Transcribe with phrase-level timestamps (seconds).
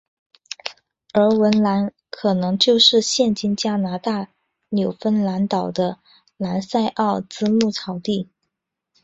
[1.13, 4.29] 而文兰可能就是现今加拿大
[4.69, 5.99] 纽芬兰岛的
[6.37, 8.27] 兰塞奥兹牧草地。